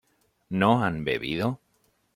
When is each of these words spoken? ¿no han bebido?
¿no 0.49 0.83
han 0.83 1.03
bebido? 1.05 1.59